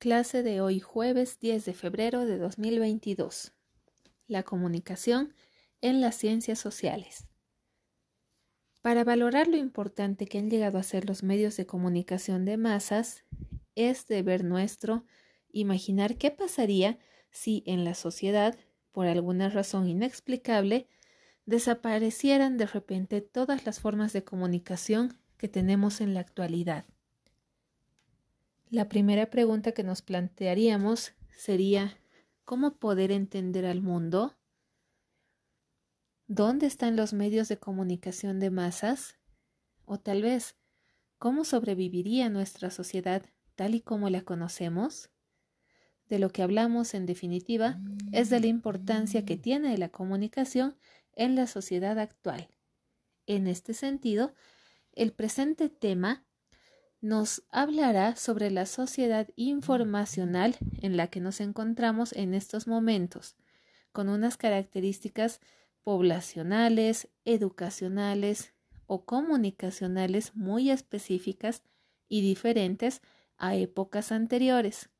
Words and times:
Clase 0.00 0.42
de 0.42 0.62
hoy 0.62 0.80
jueves 0.80 1.38
10 1.40 1.66
de 1.66 1.74
febrero 1.74 2.24
de 2.24 2.38
2022. 2.38 3.52
La 4.28 4.44
comunicación 4.44 5.34
en 5.82 6.00
las 6.00 6.14
ciencias 6.14 6.58
sociales. 6.58 7.26
Para 8.80 9.04
valorar 9.04 9.46
lo 9.46 9.58
importante 9.58 10.24
que 10.24 10.38
han 10.38 10.48
llegado 10.48 10.78
a 10.78 10.84
ser 10.84 11.06
los 11.06 11.22
medios 11.22 11.58
de 11.58 11.66
comunicación 11.66 12.46
de 12.46 12.56
masas, 12.56 13.26
es 13.74 14.06
deber 14.06 14.42
nuestro 14.42 15.04
imaginar 15.52 16.16
qué 16.16 16.30
pasaría 16.30 16.98
si 17.30 17.62
en 17.66 17.84
la 17.84 17.92
sociedad, 17.92 18.56
por 18.92 19.06
alguna 19.06 19.50
razón 19.50 19.86
inexplicable, 19.86 20.88
desaparecieran 21.44 22.56
de 22.56 22.64
repente 22.64 23.20
todas 23.20 23.66
las 23.66 23.80
formas 23.80 24.14
de 24.14 24.24
comunicación 24.24 25.18
que 25.36 25.48
tenemos 25.48 26.00
en 26.00 26.14
la 26.14 26.20
actualidad. 26.20 26.86
La 28.70 28.88
primera 28.88 29.30
pregunta 29.30 29.72
que 29.72 29.82
nos 29.82 30.00
plantearíamos 30.00 31.12
sería 31.36 31.98
¿cómo 32.44 32.76
poder 32.76 33.10
entender 33.10 33.66
al 33.66 33.82
mundo? 33.82 34.38
¿Dónde 36.28 36.66
están 36.66 36.94
los 36.94 37.12
medios 37.12 37.48
de 37.48 37.58
comunicación 37.58 38.38
de 38.38 38.50
masas? 38.50 39.18
O 39.86 39.98
tal 39.98 40.22
vez, 40.22 40.54
¿cómo 41.18 41.44
sobreviviría 41.44 42.28
nuestra 42.28 42.70
sociedad 42.70 43.24
tal 43.56 43.74
y 43.74 43.80
como 43.80 44.08
la 44.08 44.22
conocemos? 44.22 45.10
De 46.08 46.20
lo 46.20 46.30
que 46.30 46.44
hablamos, 46.44 46.94
en 46.94 47.06
definitiva, 47.06 47.80
es 48.12 48.30
de 48.30 48.38
la 48.38 48.46
importancia 48.46 49.24
que 49.24 49.36
tiene 49.36 49.76
la 49.78 49.88
comunicación 49.88 50.76
en 51.16 51.34
la 51.34 51.48
sociedad 51.48 51.98
actual. 51.98 52.46
En 53.26 53.48
este 53.48 53.74
sentido, 53.74 54.32
el 54.92 55.12
presente 55.12 55.70
tema 55.70 56.24
nos 57.00 57.42
hablará 57.50 58.16
sobre 58.16 58.50
la 58.50 58.66
sociedad 58.66 59.28
informacional 59.36 60.56
en 60.82 60.96
la 60.96 61.06
que 61.06 61.20
nos 61.20 61.40
encontramos 61.40 62.12
en 62.12 62.34
estos 62.34 62.66
momentos, 62.66 63.36
con 63.92 64.08
unas 64.08 64.36
características 64.36 65.40
poblacionales, 65.82 67.08
educacionales 67.24 68.52
o 68.86 69.04
comunicacionales 69.04 70.34
muy 70.34 70.70
específicas 70.70 71.62
y 72.08 72.20
diferentes 72.20 73.00
a 73.38 73.54
épocas 73.54 74.12
anteriores. 74.12 74.90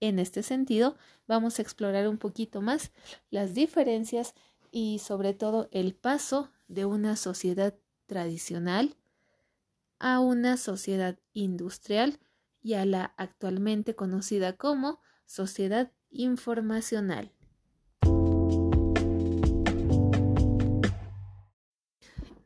En 0.00 0.18
este 0.18 0.42
sentido, 0.42 0.96
vamos 1.26 1.58
a 1.58 1.62
explorar 1.62 2.08
un 2.08 2.16
poquito 2.16 2.62
más 2.62 2.90
las 3.28 3.52
diferencias 3.52 4.34
y 4.72 4.98
sobre 5.00 5.34
todo 5.34 5.68
el 5.72 5.94
paso 5.94 6.50
de 6.68 6.86
una 6.86 7.16
sociedad 7.16 7.74
tradicional 8.06 8.96
a 10.00 10.18
una 10.18 10.56
sociedad 10.56 11.18
industrial 11.32 12.18
y 12.62 12.74
a 12.74 12.84
la 12.84 13.14
actualmente 13.16 13.94
conocida 13.94 14.56
como 14.56 15.00
sociedad 15.26 15.92
informacional. 16.10 17.32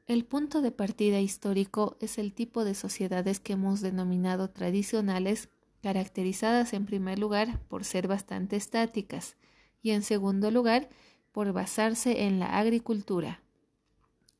El 0.06 0.27
punto 0.27 0.61
de 0.61 0.70
partida 0.70 1.20
histórico 1.20 1.96
es 2.00 2.19
el 2.19 2.34
tipo 2.34 2.64
de 2.64 2.74
sociedades 2.74 3.41
que 3.41 3.55
hemos 3.55 3.80
denominado 3.80 4.50
tradicionales, 4.50 5.48
caracterizadas 5.83 6.74
en 6.74 6.84
primer 6.84 7.18
lugar 7.18 7.61
por 7.68 7.84
ser 7.84 8.06
bastante 8.06 8.56
estáticas 8.56 9.36
y 9.80 9.92
en 9.92 10.02
segundo 10.02 10.50
lugar 10.50 10.91
por 11.33 11.52
basarse 11.52 12.24
en 12.24 12.39
la 12.39 12.58
agricultura. 12.58 13.43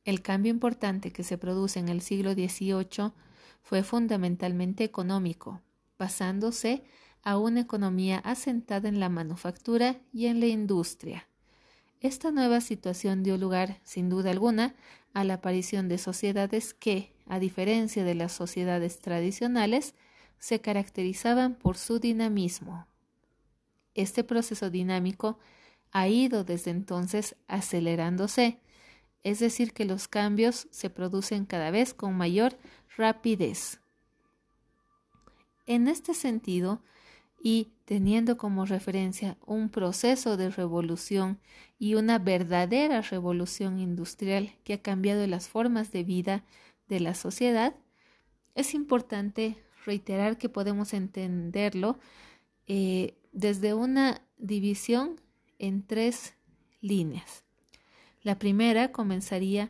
El 0.05 0.21
cambio 0.21 0.51
importante 0.51 1.11
que 1.11 1.23
se 1.23 1.37
produce 1.37 1.79
en 1.79 1.89
el 1.89 2.01
siglo 2.01 2.33
XVIII 2.33 3.11
fue 3.63 3.83
fundamentalmente 3.83 4.83
económico, 4.83 5.61
pasándose 5.97 6.83
a 7.23 7.39
una 7.39 7.61
economía 7.61 8.19
asentada 8.19 8.87
en 8.87 8.99
la 8.99 9.09
manufactura 9.09 9.99
y 10.13 10.27
en 10.27 10.39
la 10.39 10.45
industria. 10.45 11.27
Esta 11.99 12.29
nueva 12.29 12.61
situación 12.61 13.23
dio 13.23 13.35
lugar, 13.37 13.81
sin 13.83 14.09
duda 14.09 14.29
alguna, 14.29 14.75
a 15.15 15.23
la 15.23 15.35
aparición 15.35 15.89
de 15.89 15.97
sociedades 15.97 16.75
que, 16.75 17.15
a 17.25 17.39
diferencia 17.39 18.03
de 18.03 18.13
las 18.13 18.31
sociedades 18.31 18.99
tradicionales, 18.99 19.95
se 20.37 20.61
caracterizaban 20.61 21.55
por 21.55 21.77
su 21.77 21.97
dinamismo. 21.97 22.85
Este 23.95 24.23
proceso 24.23 24.69
dinámico 24.69 25.39
ha 25.91 26.07
ido 26.07 26.43
desde 26.43 26.69
entonces 26.69 27.35
acelerándose, 27.47 28.59
es 29.25 29.39
decir, 29.39 29.73
que 29.73 29.85
los 29.85 30.07
cambios 30.07 30.67
se 30.69 30.91
producen 30.91 31.45
cada 31.45 31.71
vez 31.71 31.95
con 31.95 32.15
mayor 32.15 32.59
rapidez. 32.95 33.79
En 35.65 35.87
este 35.87 36.13
sentido, 36.13 36.83
y 37.41 37.71
teniendo 37.85 38.37
como 38.37 38.67
referencia 38.67 39.35
un 39.47 39.69
proceso 39.69 40.37
de 40.37 40.51
revolución 40.51 41.39
y 41.79 41.95
una 41.95 42.19
verdadera 42.19 43.01
revolución 43.01 43.79
industrial 43.79 44.53
que 44.63 44.73
ha 44.73 44.81
cambiado 44.83 45.25
las 45.25 45.49
formas 45.49 45.91
de 45.91 46.03
vida 46.03 46.43
de 46.87 46.99
la 46.99 47.15
sociedad, 47.15 47.75
es 48.53 48.75
importante 48.75 49.57
reiterar 49.87 50.37
que 50.37 50.49
podemos 50.49 50.93
entenderlo 50.93 51.97
eh, 52.67 53.17
desde 53.31 53.73
una 53.73 54.21
división 54.37 55.19
en 55.57 55.81
tres 55.81 56.35
líneas. 56.79 57.44
La 58.25 58.39
primera 58.39 58.91
comenzaría 58.91 59.69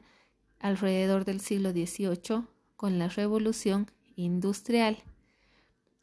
alrededor 0.59 1.25
del 1.25 1.41
siglo 1.41 1.71
XVIII 1.71 2.45
con 2.77 2.97
la 2.97 3.09
revolución 3.09 3.91
industrial. 4.15 5.03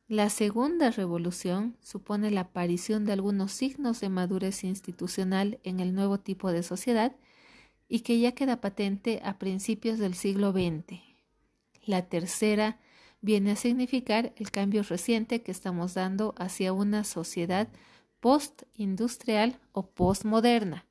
La 0.06 0.28
segunda 0.28 0.90
revolución 0.90 1.78
supone 1.80 2.30
la 2.30 2.42
aparición 2.42 3.06
de 3.06 3.14
algunos 3.14 3.52
signos 3.52 4.00
de 4.00 4.10
madurez 4.10 4.64
institucional 4.64 5.60
en 5.62 5.80
el 5.80 5.94
nuevo 5.94 6.20
tipo 6.20 6.52
de 6.52 6.62
sociedad 6.62 7.16
y 7.88 8.00
que 8.00 8.20
ya 8.20 8.32
queda 8.32 8.60
patente 8.60 9.22
a 9.24 9.38
principios 9.38 9.98
del 9.98 10.12
siglo 10.12 10.52
XX. 10.52 11.00
La 11.86 12.02
tercera 12.02 12.78
viene 13.22 13.52
a 13.52 13.56
significar 13.56 14.34
el 14.36 14.50
cambio 14.50 14.82
reciente 14.82 15.40
que 15.40 15.52
estamos 15.52 15.94
dando 15.94 16.34
hacia 16.36 16.74
una 16.74 17.04
sociedad 17.04 17.68
post-industrial 18.20 19.58
o 19.72 19.86
postmoderna, 19.86 20.84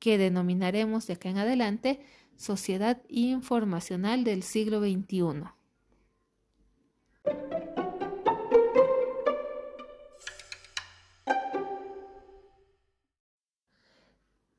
que 0.00 0.18
denominaremos 0.18 1.06
de 1.06 1.12
acá 1.12 1.28
en 1.28 1.38
adelante 1.38 2.00
Sociedad 2.36 3.00
Informacional 3.08 4.24
del 4.24 4.42
siglo 4.42 4.80
XXI. 4.80 5.44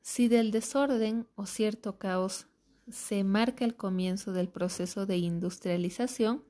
Si 0.00 0.28
del 0.28 0.50
desorden 0.50 1.26
o 1.34 1.46
cierto 1.46 1.98
caos 1.98 2.46
se 2.90 3.24
marca 3.24 3.64
el 3.64 3.74
comienzo 3.74 4.32
del 4.32 4.48
proceso 4.48 5.06
de 5.06 5.16
industrialización, 5.16 6.44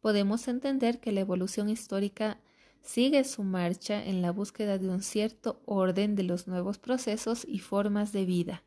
podemos 0.00 0.48
entender 0.48 1.00
que 1.00 1.12
la 1.12 1.20
evolución 1.20 1.68
histórica 1.68 2.38
sigue 2.82 3.24
su 3.24 3.42
marcha 3.42 4.04
en 4.04 4.22
la 4.22 4.32
búsqueda 4.32 4.78
de 4.78 4.88
un 4.88 5.02
cierto 5.02 5.60
orden 5.64 6.16
de 6.16 6.22
los 6.22 6.46
nuevos 6.46 6.78
procesos 6.78 7.44
y 7.46 7.58
formas 7.58 8.12
de 8.12 8.24
vida. 8.24 8.62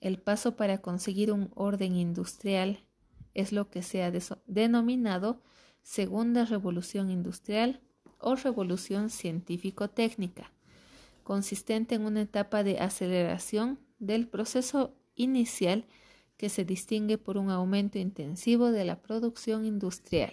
El 0.00 0.18
paso 0.18 0.56
para 0.56 0.78
conseguir 0.78 1.32
un 1.32 1.50
orden 1.54 1.96
industrial 1.96 2.80
es 3.34 3.52
lo 3.52 3.68
que 3.70 3.82
se 3.82 4.02
ha 4.02 4.12
denominado 4.46 5.42
Segunda 5.82 6.44
Revolución 6.44 7.10
Industrial 7.10 7.80
o 8.18 8.34
Revolución 8.34 9.10
Científico-Técnica, 9.10 10.52
consistente 11.22 11.94
en 11.94 12.06
una 12.06 12.22
etapa 12.22 12.62
de 12.62 12.78
aceleración 12.78 13.78
del 13.98 14.26
proceso 14.26 14.94
inicial 15.14 15.86
que 16.36 16.48
se 16.48 16.64
distingue 16.64 17.18
por 17.18 17.38
un 17.38 17.50
aumento 17.50 17.98
intensivo 17.98 18.70
de 18.70 18.84
la 18.84 19.00
producción 19.00 19.64
industrial. 19.64 20.32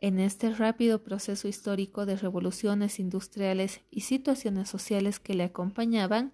En 0.00 0.20
este 0.20 0.54
rápido 0.54 1.02
proceso 1.02 1.48
histórico 1.48 2.06
de 2.06 2.16
revoluciones 2.16 3.00
industriales 3.00 3.80
y 3.90 4.02
situaciones 4.02 4.68
sociales 4.68 5.18
que 5.18 5.34
le 5.34 5.42
acompañaban, 5.42 6.32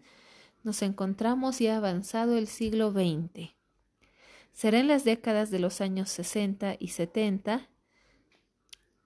nos 0.65 0.83
encontramos 0.83 1.61
ya 1.61 1.79
avanzado 1.79 2.37
el 2.37 2.47
siglo 2.47 2.93
XX. 2.93 3.55
Será 4.53 4.79
en 4.81 4.89
las 4.89 5.05
décadas 5.05 5.51
de 5.51 5.61
los 5.61 5.81
años 5.81 6.11
60 6.11 6.77
y 6.79 6.89
70 6.89 7.69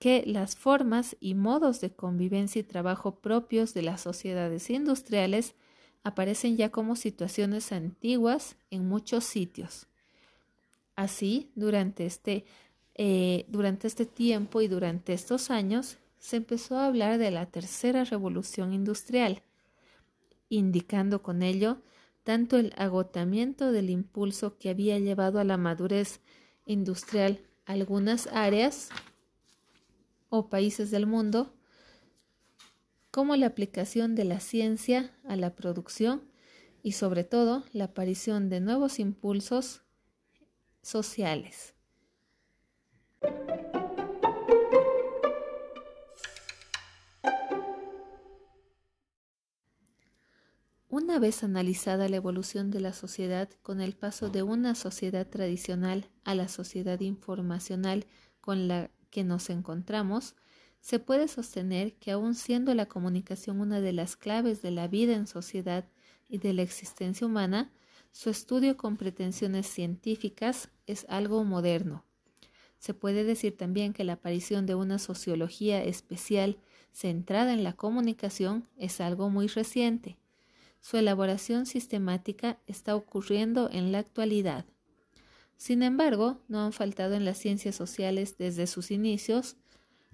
que 0.01 0.25
las 0.27 0.57
formas 0.57 1.17
y 1.21 1.35
modos 1.35 1.81
de 1.81 1.95
convivencia 1.95 2.61
y 2.61 2.65
trabajo 2.65 3.21
propios 3.21 3.75
de 3.75 3.83
las 3.83 4.01
sociedades 4.01 4.71
industriales 4.71 5.55
aparecen 6.03 6.57
ya 6.57 6.71
como 6.71 6.97
situaciones 6.97 7.71
antiguas 7.73 8.57
en 8.71 8.89
muchos 8.89 9.25
sitios. 9.25 9.87
Así, 10.97 11.53
durante 11.55 12.07
este 12.07 12.45
eh, 13.00 13.47
durante 13.47 13.87
este 13.87 14.06
tiempo 14.06 14.61
y 14.61 14.67
durante 14.67 15.12
estos 15.12 15.50
años 15.50 15.99
se 16.19 16.37
empezó 16.37 16.77
a 16.77 16.87
hablar 16.87 17.19
de 17.19 17.31
la 17.31 17.47
tercera 17.47 18.03
revolución 18.03 18.73
industrial, 18.73 19.43
indicando 20.49 21.23
con 21.23 21.43
ello 21.43 21.79
tanto 22.25 22.59
el 22.59 22.75
agotamiento 22.77 23.71
del 23.71 23.89
impulso 23.89 24.59
que 24.59 24.69
había 24.69 24.99
llevado 24.99 25.39
a 25.39 25.45
la 25.45 25.56
madurez 25.56 26.21
industrial 26.67 27.41
algunas 27.67 28.27
áreas 28.33 28.89
o 30.29 30.49
países 30.49 30.91
del 30.91 31.06
mundo, 31.06 31.55
como 33.12 33.37
la 33.37 33.47
aplicación 33.47 34.17
de 34.17 34.25
la 34.25 34.41
ciencia 34.41 35.17
a 35.25 35.37
la 35.37 35.55
producción 35.55 36.23
y 36.83 36.93
sobre 36.93 37.23
todo 37.23 37.65
la 37.73 37.85
aparición 37.85 38.50
de 38.50 38.61
nuevos 38.61 38.99
impulsos 38.99 39.83
sociales. 40.83 41.78
Una 50.91 51.19
vez 51.19 51.44
analizada 51.44 52.09
la 52.09 52.17
evolución 52.17 52.70
de 52.70 52.81
la 52.81 52.93
sociedad 52.93 53.50
con 53.62 53.81
el 53.81 53.94
paso 53.94 54.31
de 54.31 54.43
una 54.43 54.75
sociedad 54.75 55.29
tradicional 55.29 56.11
a 56.25 56.35
la 56.35 56.49
sociedad 56.49 56.99
informacional 57.00 58.06
con 58.41 58.69
la 58.69 58.91
que 59.11 59.23
nos 59.23 59.50
encontramos, 59.50 60.35
se 60.81 60.99
puede 60.99 61.29
sostener 61.29 61.94
que 61.99 62.12
aun 62.12 62.35
siendo 62.35 62.75
la 62.75 62.87
comunicación 62.87 63.61
una 63.61 63.81
de 63.81 63.93
las 63.93 64.17
claves 64.17 64.62
de 64.62 64.71
la 64.71 64.88
vida 64.88 65.14
en 65.14 65.26
sociedad 65.26 65.88
y 66.26 66.38
de 66.38 66.53
la 66.55 66.62
existencia 66.62 67.26
humana, 67.26 67.71
su 68.11 68.31
estudio 68.31 68.76
con 68.76 68.97
pretensiones 68.97 69.67
científicas 69.67 70.71
es 70.87 71.05
algo 71.09 71.44
moderno. 71.44 72.08
Se 72.79 72.95
puede 72.95 73.25
decir 73.25 73.57
también 73.57 73.93
que 73.93 74.05
la 74.05 74.15
aparición 74.15 74.67
de 74.67 74.75
una 74.75 74.99
sociología 74.99 75.83
especial 75.83 76.59
centrada 76.93 77.53
en 77.53 77.65
la 77.65 77.75
comunicación 77.75 78.69
es 78.77 79.01
algo 79.01 79.31
muy 79.31 79.47
reciente 79.49 80.19
su 80.81 80.97
elaboración 80.97 81.67
sistemática 81.67 82.59
está 82.67 82.95
ocurriendo 82.97 83.69
en 83.71 83.93
la 83.93 83.99
actualidad. 83.99 84.65
Sin 85.57 85.83
embargo, 85.83 86.41
no 86.49 86.61
han 86.61 86.73
faltado 86.73 87.15
en 87.15 87.25
las 87.25 87.39
ciencias 87.39 87.75
sociales 87.75 88.37
desde 88.39 88.67
sus 88.67 88.91
inicios 88.91 89.57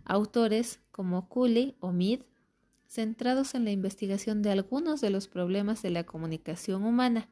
autores 0.04 0.80
como 0.90 1.28
Cooley 1.28 1.76
o 1.80 1.92
Mead, 1.92 2.20
centrados 2.86 3.54
en 3.54 3.64
la 3.64 3.70
investigación 3.70 4.42
de 4.42 4.50
algunos 4.50 5.00
de 5.00 5.10
los 5.10 5.28
problemas 5.28 5.82
de 5.82 5.90
la 5.90 6.04
comunicación 6.04 6.84
humana, 6.84 7.28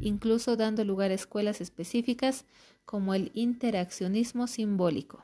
incluso 0.00 0.56
dando 0.56 0.84
lugar 0.84 1.10
a 1.10 1.14
escuelas 1.14 1.60
específicas 1.60 2.44
como 2.84 3.14
el 3.14 3.30
interaccionismo 3.34 4.46
simbólico. 4.46 5.22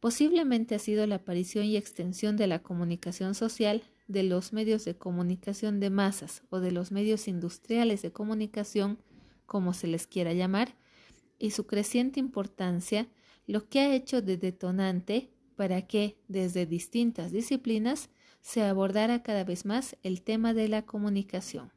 Posiblemente 0.00 0.74
ha 0.74 0.78
sido 0.78 1.06
la 1.06 1.16
aparición 1.16 1.64
y 1.64 1.76
extensión 1.76 2.36
de 2.36 2.46
la 2.46 2.60
comunicación 2.60 3.34
social 3.34 3.82
de 4.06 4.22
los 4.22 4.52
medios 4.52 4.84
de 4.84 4.96
comunicación 4.96 5.80
de 5.80 5.90
masas 5.90 6.42
o 6.50 6.60
de 6.60 6.72
los 6.72 6.92
medios 6.92 7.28
industriales 7.28 8.02
de 8.02 8.12
comunicación, 8.12 8.98
como 9.46 9.74
se 9.74 9.86
les 9.86 10.06
quiera 10.06 10.32
llamar, 10.32 10.74
y 11.38 11.50
su 11.50 11.66
creciente 11.66 12.20
importancia, 12.20 13.08
lo 13.46 13.68
que 13.68 13.80
ha 13.80 13.94
hecho 13.94 14.22
de 14.22 14.36
detonante 14.36 15.30
para 15.56 15.82
que, 15.82 16.16
desde 16.28 16.66
distintas 16.66 17.32
disciplinas, 17.32 18.10
se 18.40 18.62
abordara 18.62 19.22
cada 19.22 19.44
vez 19.44 19.64
más 19.64 19.96
el 20.02 20.22
tema 20.22 20.54
de 20.54 20.68
la 20.68 20.82
comunicación. 20.86 21.72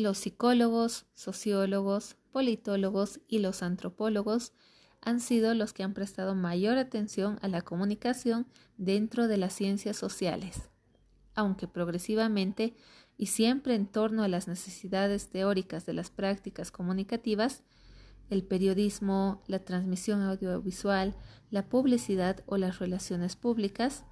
Los 0.00 0.18
psicólogos, 0.18 1.06
sociólogos, 1.14 2.18
politólogos 2.30 3.18
y 3.26 3.40
los 3.40 3.64
antropólogos 3.64 4.52
han 5.00 5.18
sido 5.18 5.54
los 5.54 5.72
que 5.72 5.82
han 5.82 5.92
prestado 5.92 6.36
mayor 6.36 6.78
atención 6.78 7.40
a 7.42 7.48
la 7.48 7.62
comunicación 7.62 8.46
dentro 8.76 9.26
de 9.26 9.38
las 9.38 9.54
ciencias 9.54 9.96
sociales, 9.96 10.70
aunque 11.34 11.66
progresivamente 11.66 12.76
y 13.16 13.26
siempre 13.26 13.74
en 13.74 13.88
torno 13.88 14.22
a 14.22 14.28
las 14.28 14.46
necesidades 14.46 15.30
teóricas 15.30 15.84
de 15.84 15.94
las 15.94 16.10
prácticas 16.10 16.70
comunicativas, 16.70 17.64
el 18.30 18.44
periodismo, 18.44 19.42
la 19.48 19.64
transmisión 19.64 20.22
audiovisual, 20.22 21.16
la 21.50 21.68
publicidad 21.68 22.44
o 22.46 22.56
las 22.56 22.78
relaciones 22.78 23.34
públicas, 23.34 24.04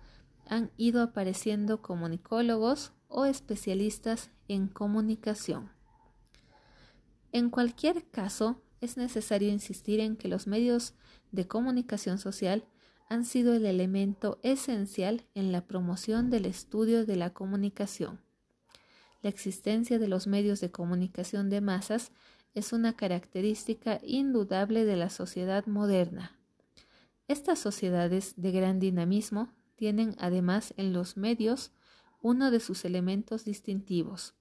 han 0.49 0.73
ido 0.77 1.01
apareciendo 1.01 1.81
comunicólogos 1.81 2.91
o 3.07 3.25
especialistas 3.25 4.33
en 4.49 4.67
comunicación. 4.67 5.76
En 7.37 7.51
cualquier 7.51 8.09
caso, 8.09 8.63
es 8.81 8.97
necesario 8.97 9.51
insistir 9.51 10.01
en 10.01 10.17
que 10.17 10.27
los 10.27 10.47
medios 10.47 10.95
de 11.33 11.47
comunicación 11.47 12.17
social 12.17 12.65
han 13.11 13.27
sido 13.27 13.53
el 13.53 13.67
elemento 13.67 14.41
esencial 14.43 15.27
en 15.35 15.53
la 15.53 15.67
promoción 15.67 16.31
del 16.31 16.47
estudio 16.47 17.05
de 17.05 17.17
la 17.17 17.35
comunicación. 17.35 18.23
La 19.21 19.29
existencia 19.29 19.99
de 19.99 20.09
los 20.09 20.27
medios 20.27 20.63
de 20.63 20.71
comunicación 20.71 21.51
de 21.51 21.61
masas 21.61 22.11
es 22.55 22.73
una 22.73 22.97
característica 22.97 24.01
indudable 24.03 24.87
de 24.87 24.97
la 24.97 25.11
sociedad 25.11 25.67
moderna. 25.67 26.41
Estas 27.29 27.59
sociedades 27.59 28.33
de 28.39 28.51
gran 28.51 28.81
dinamismo 28.81 29.53
tienen 29.75 30.17
además 30.21 30.73
en 30.79 30.95
los 30.95 31.19
medios 31.19 31.71
uno 32.23 32.51
de 32.51 32.61
sus 32.61 32.87
elementos 32.87 33.45
distintivos, 33.45 34.36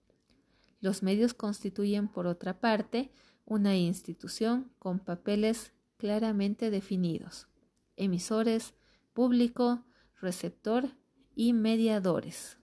los 0.80 1.04
medios 1.04 1.34
constituyen, 1.34 2.08
por 2.08 2.28
otra 2.28 2.60
parte, 2.60 3.12
una 3.46 3.76
institución 3.76 4.72
con 4.80 5.00
papeles 5.00 5.74
claramente 5.98 6.70
definidos, 6.70 7.48
emisores, 7.96 8.74
público, 9.14 9.86
receptor 10.20 10.90
y 11.36 11.54
mediadores. 11.54 12.58